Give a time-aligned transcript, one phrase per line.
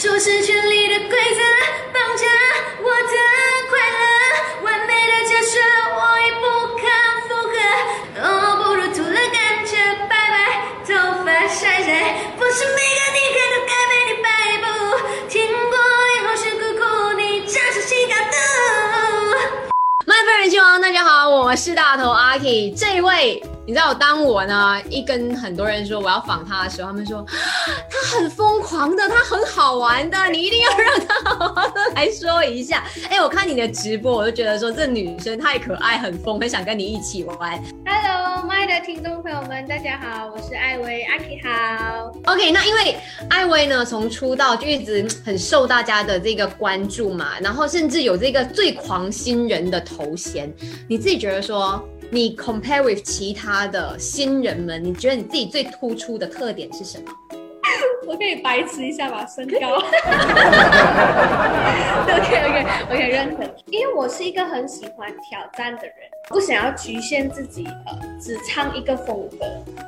[0.00, 1.40] 舒适圈里的规则
[1.92, 2.24] 绑架
[2.80, 3.14] 我的
[3.68, 5.60] 快乐，完美的假设
[5.94, 6.46] 我已不
[6.78, 6.88] 堪
[7.28, 7.52] 负荷，
[8.22, 8.24] 哦，
[8.64, 9.76] 不如涂了甘蔗，
[10.08, 10.38] 拜拜，
[10.86, 10.88] 头
[11.22, 14.26] 发晒晒，不是每个女孩都该被你摆
[14.62, 14.64] 布，
[15.28, 15.36] 听
[15.68, 15.76] 过
[16.16, 18.34] 以后是苦苦，你这是谁搞的？
[20.06, 22.70] 麦粉人气王，大家好，我是大头阿 K。
[22.74, 27.26] 这位，你知道，当我呢一跟很多人说我要访他的时候，他们说啊
[27.88, 32.82] 他很疯狂的，他很好玩的，你一定要让他好好的来说一下。
[33.08, 37.62] 哎，我看你的直播，我就觉得说这女生太可爱，很疯，很想跟你一起玩。
[37.86, 42.12] Hello，麦的听众朋友们，大家好，我是艾薇，阿 K 好。
[42.24, 42.96] OK，那因为
[43.28, 50.52] 艾薇呢，从出道就一直很受大家的这个关注嘛，然后甚至有这个最狂新人的头衔。
[50.88, 51.80] 你自己觉得说，
[52.12, 57.12] 你 compare with 其他的新人们，你觉得你自己最突出的特点是什么？
[58.06, 59.76] 我可以白痴一下吧， 身高。
[62.12, 63.44] OK OK OK，认可。
[63.66, 65.94] 因为我是一个很喜欢挑战的人，
[66.28, 69.46] 不想要局限自己，呃，只唱一个风格。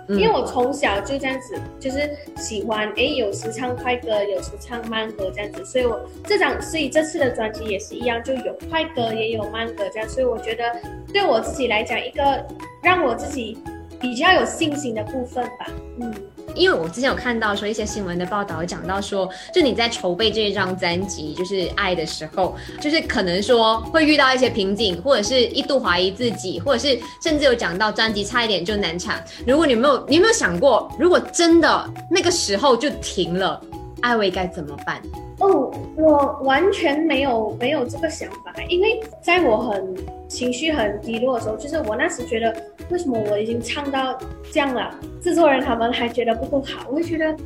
[0.08, 10.64] 嗯因为我从小就这样子，就是喜欢，诶，有时唱快歌，有时唱慢歌这样子，所以我这张，所以这次的专辑也是一样，就有快歌也有慢歌这样，所以我觉得
[11.12, 12.44] 对我自己来讲，一个
[12.82, 13.56] 让我自己
[14.00, 15.66] 比较有信心的部分吧。
[16.00, 16.12] 嗯。
[16.54, 29.24] 因为我之前有看到说一些新闻的报道，讲到说，就你在筹备这一张专辑就是《爱》的时候，就是可能说会遇到一些瓶颈，或者是一度怀疑自己，或者是甚至有讲到专辑差一点就难产。
[29.46, 33.60] 如果你没有，你有没有想过，如果真的那个时候就停了，
[34.00, 35.00] 艾薇该怎么办？
[35.38, 35.72] 哦，
[36.02, 39.96] 我完全没有没有这个想法，因为在我很
[40.28, 42.52] 情绪很低落的时候，就是我那时觉得，
[42.90, 44.18] 为什么我已经唱到
[44.50, 47.36] 这样了，制作人他们还觉得不够好，我会觉得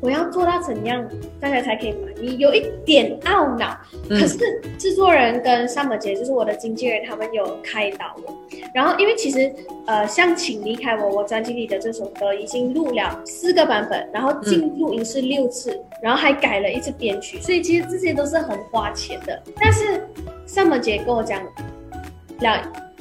[0.00, 1.04] 我要做到怎样
[1.40, 3.76] 大家才可以满意，有一点懊恼。
[4.08, 4.38] 嗯可是
[4.78, 8.34] 制作人跟尚本杰就是我的经纪人，他们有开导我。
[8.74, 9.52] 然后因为其实
[9.86, 19.42] 呃，像《请离开我》，我专辑里的这首歌已经录了四个版本，然后进录音室六次，然后还改了一次编曲，所以其实这些都是很花钱的。
[19.56, 20.06] 但是
[20.46, 21.50] 尚本杰跟我讲了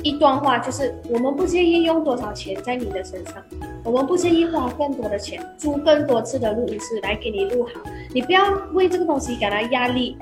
[0.03, 3.35] 一段话，就是我们不介意用多少钱在你的身上，
[3.83, 7.81] 我们不介意花更多的钱租更多次的录音室来给你录好，
[8.13, 10.17] 你不要为这个东西感到压力，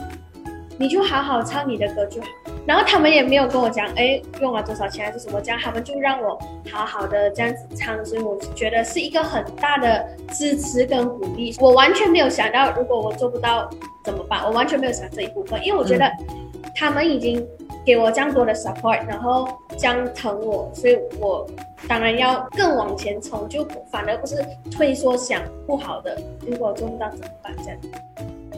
[0.77, 2.27] 你就好好唱你的歌就好。
[2.65, 6.35] 然后他们也没有跟我讲，哎，用了多少钱还是什么，这样他们就让我
[6.71, 11.55] 好好的这样子唱，所以我觉得是一个很大的支持跟鼓励。
[11.59, 13.69] 我完全没有想到，如果我做不到
[14.03, 16.09] 怎么办，我完全没有想这一部分，因为我觉得
[16.73, 17.45] 他们已经
[17.85, 19.47] 给我这样多的 support，然后
[19.77, 21.47] 这样疼我，所以我
[21.87, 27.77] 当然要更往前冲，就反而不是退缩想不好的，如果做不到怎么办这样。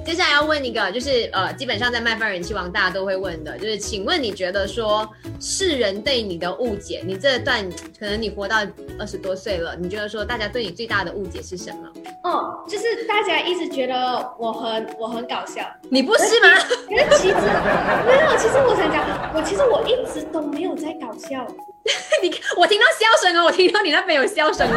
[0.06, 5.06] 接下来要问一个，就是呃，基本上在麦饭人气王大家都会问的，就是请问你觉得说
[5.38, 8.56] 世人对你的误解，你这段可能你活到
[8.98, 11.90] 二十多岁了，你觉得说大家对你最大的误解是什么？
[12.24, 16.54] 哦，就是大家一直觉得我很我很搞笑，你不是吗？
[16.88, 17.36] 可是其实
[19.38, 21.46] 我其实我一直都没有在搞笑，
[22.24, 24.74] 你我听到笑声哦，我听到你那边有笑声哦。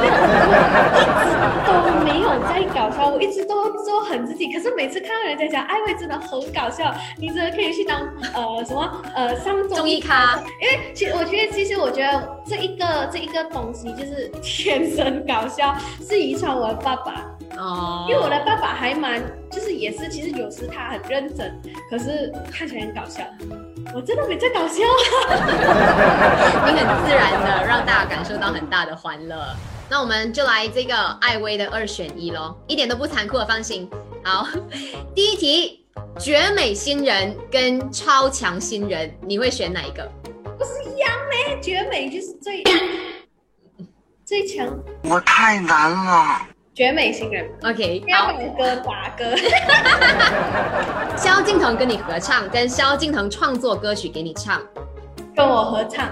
[1.66, 4.52] 都没有在搞笑，我一直都做很自己。
[4.52, 8.00] 可是每次看到人家讲艾薇真的很搞笑，你真的可以去当
[8.34, 15.74] 呃什么呃上综艺咖，因为其实我觉得，其实我觉得这一个这一个东西就是天生搞笑，
[16.06, 17.29] 是遗传我的爸爸。
[17.60, 21.60] 哦，因为我的爸爸还蛮，就是也是，其实有时他很认真，
[21.90, 23.22] 可是看起来很搞笑。
[23.94, 24.82] 我真的没在搞笑。
[26.64, 29.54] 你很自然的让大家感受到很大的欢乐。
[29.90, 33.90] 那我们就来这个艾薇的二选一喽，一点都不残酷的，放心。
[34.24, 34.46] 好，
[35.14, 35.84] 第一题，
[36.18, 40.10] 绝美新人跟超强新人，你会选哪一个？
[40.56, 41.60] 不是一样咩？
[41.60, 42.62] 绝美就是最
[44.24, 44.66] 最强
[45.02, 46.46] 我太难了。
[46.80, 47.46] 绝美新人。
[47.62, 49.36] OK，好，把我歌打歌。
[51.14, 54.62] 萧敬腾跟你合唱，跟萧敬腾创作歌曲给你唱，
[55.36, 56.08] 跟我合唱。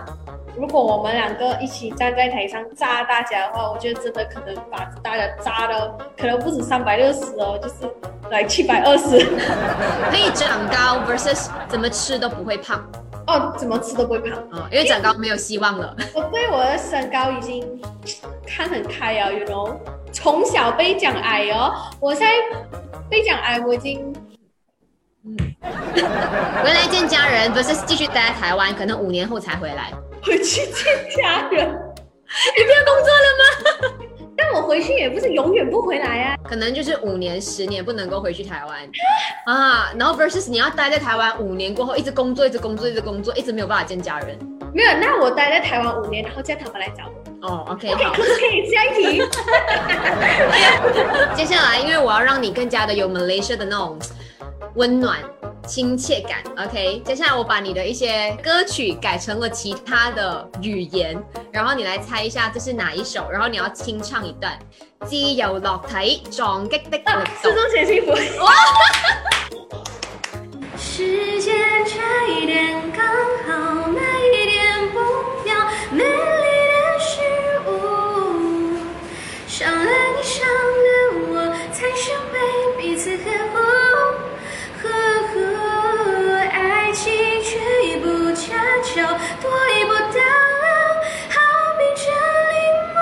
[0.59, 7.91] 如果我们两个一起站在台上炸大家的话，我觉得真的可能把大家炸的可能不止三百六十哦，就是
[8.29, 9.25] 来七百二十。
[10.11, 12.85] 可以长高 versus 怎么吃都不会胖
[13.26, 14.38] 哦，怎么吃都不会胖。
[14.53, 15.97] 哦，因为长高没有希望了。
[16.12, 17.67] 我对我的身高已经
[18.47, 19.75] 看很开啊，you know，
[20.20, 22.32] 从小被讲矮哦，我现在
[23.09, 24.12] 被讲矮，我已经
[25.23, 29.93] 回来见家人 versus 继续待在台湾，可能五年后才回来。
[30.20, 30.85] 回去见
[31.17, 31.69] 家人。
[31.69, 34.06] 你不要工作了吗？
[34.37, 36.37] 但我回去也不是永远不回来啊。
[36.43, 38.91] 可能就是五年、十年不能够回去台湾
[39.47, 44.37] 啊，然后 versus 你要待在台湾五年过后，一直工作、一直工作、一直工作，一直没有办法见家人。
[44.75, 47.28] 没有，那我待在台湾五年，然后叫他们来找我。
[47.43, 48.12] 哦，OK，OK，好。
[48.14, 49.23] 可以下一题。
[51.37, 53.99] 接下来，因为我要让你更加的有 Malaysia 的那种
[54.75, 55.19] 温暖、
[55.67, 57.00] 亲切感，OK。
[57.05, 61.17] 接下来我把你的一些歌曲改成了其他的语言，
[61.52, 64.58] 然后你来猜一下这是哪一首，然后你要清唱一段。
[65.06, 67.55] 自由落体撞击的啊力，失度。
[67.55, 68.11] 踪前幸福。
[68.43, 68.52] 哇！
[70.76, 71.55] 时间
[71.87, 73.06] 差一点刚
[73.46, 73.78] 好，
[80.17, 80.89] 你，伤了
[81.29, 81.33] 我，
[81.73, 82.39] 才学会
[82.77, 83.57] 彼此呵护。
[84.81, 84.85] 呵
[85.29, 85.35] 护，
[86.53, 87.13] 爱情
[87.43, 88.95] 却一步恰巧，
[89.43, 90.19] 多一步到
[90.65, 90.67] 老，
[91.29, 91.37] 好
[91.77, 92.03] 比这
[92.53, 92.57] 铃
[92.95, 92.97] 木，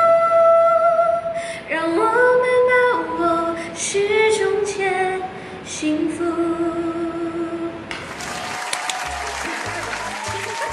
[1.68, 2.00] 让我
[2.42, 2.72] 们把
[3.18, 5.20] 握是中间
[5.64, 6.24] 幸福。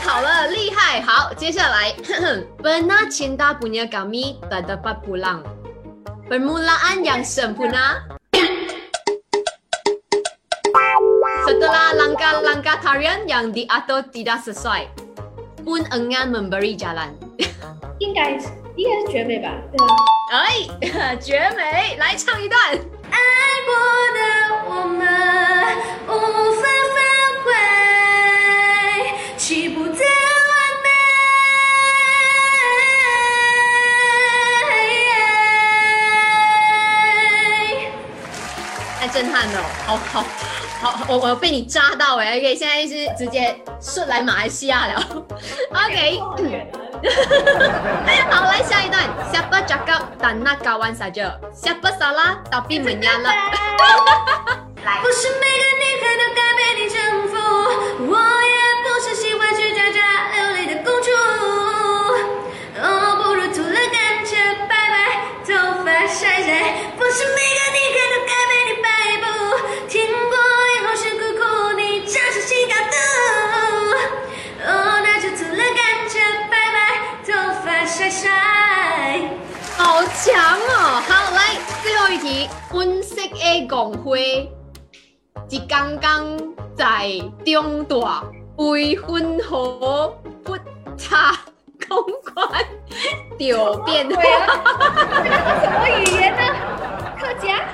[0.03, 1.01] 好了，厉害！
[1.01, 1.91] 好，接下来
[2.61, 5.41] Pernah cinta punya kami tak dapat pulang.
[6.28, 8.04] Permulaan yang sempurna.
[11.48, 14.86] Setelah langkah-langkah tarian yang diatur tidak sesuai,
[15.64, 17.16] pun enggan memberi jalan.
[17.98, 18.46] 应该是
[18.76, 19.50] 应该是绝美吧？
[19.72, 19.90] 对啊。
[20.30, 21.96] 哎，绝美！
[21.96, 22.60] 来唱一段。
[23.10, 23.18] 爱
[23.64, 23.72] 过
[24.14, 24.20] 的
[24.68, 25.02] 我们
[26.06, 26.12] 无
[39.85, 40.23] 好好
[40.81, 44.95] 好，我我被你扎到哎、OK，现在是直接顺来马来西亚了。
[45.71, 46.19] OK，
[48.29, 49.01] 好，来下一段。
[49.31, 51.39] Siapa cakap tak nak kawan saja?
[51.55, 53.35] Siapa salah tapi menyalak？
[54.83, 56.99] 不是每个女孩都该被你征
[57.31, 57.39] 服，
[58.11, 59.99] 我也不是喜欢去渣渣
[60.35, 61.07] 流泪的公主。
[62.83, 64.35] 哦，不如涂了甘蔗，
[64.67, 66.51] 拜拜，头发晒晒。
[66.99, 67.62] 不是每个
[80.23, 81.03] 强哦！
[81.05, 84.49] 好，来最后一题，本色的光辉，
[85.49, 86.39] 一刚刚
[86.77, 87.09] 在
[87.45, 88.23] 中大
[88.55, 90.55] 為婚後不
[90.97, 91.37] 差
[91.89, 92.65] 公關，
[93.37, 94.21] 就變化。
[95.59, 96.41] 什么语言呢？
[97.19, 97.67] 客家？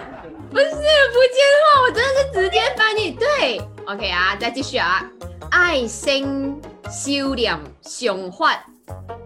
[0.49, 3.11] 不是福建话，我真的是直接翻译。
[3.11, 5.05] 对，OK 啊，再继续啊。
[5.51, 6.59] 爱心
[6.89, 8.59] 修炼上法，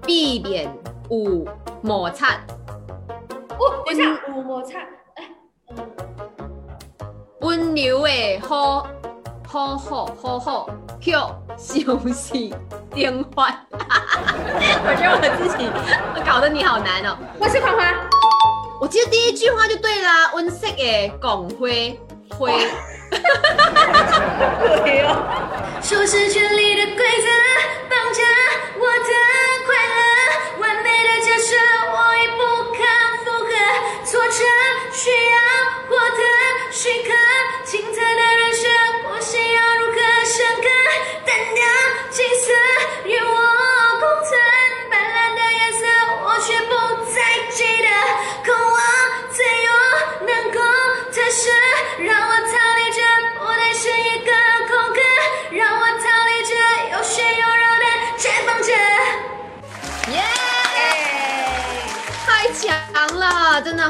[0.06, 0.70] 避免
[1.10, 1.48] 有
[1.82, 2.38] 摩擦。
[3.60, 4.80] 哦，等一下，五摩擦。
[5.16, 5.30] 哎，
[5.70, 5.78] 嗯。
[7.42, 8.88] 温柔的好，
[9.48, 10.70] 好好好好，
[11.02, 12.54] 叫相信
[12.94, 13.50] 电话。
[13.72, 15.70] 我觉得我自己
[16.26, 17.18] 搞得你好难哦。
[17.40, 17.94] 我是花花。
[18.80, 22.00] 我记得第一句话就对啦，温色的拱灰
[22.38, 22.52] 灰。
[24.84, 25.10] 对哦。
[26.76, 27.28] 的规则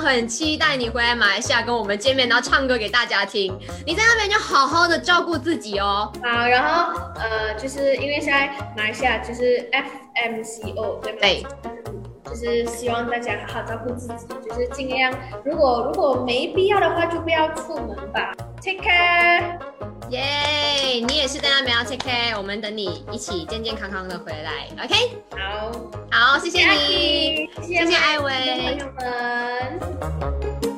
[0.04, 3.58] 很期待你回来马来西亚跟我们见面，然后唱歌给大家听。
[3.86, 6.12] 你在那边就好好的照顾自己哦。
[6.22, 11.20] 好，然后呃，就是因为现在马来西亚就是 FMCO 对吗？
[11.22, 11.44] 对，
[12.26, 15.14] 就是希望大家好好照顾自己，就是尽量，
[15.46, 18.34] 如果如果没必要的话，就不要出门吧。
[18.62, 19.58] Take care。
[20.10, 24.96] 耶，你也是在那边要 check，我们等你一起健健康康的回来，OK？
[25.32, 25.72] 好，
[26.12, 30.73] 好，谢谢你，谢谢艾薇，朋友们。